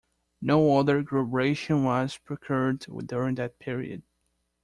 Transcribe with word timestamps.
No 0.41 0.79
other 0.79 1.03
group 1.03 1.27
ration 1.31 1.83
was 1.83 2.17
procured 2.17 2.79
during 3.05 3.35
that 3.35 3.59
period. 3.59 4.01